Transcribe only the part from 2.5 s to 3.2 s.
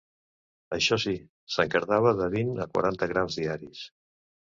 a quaranta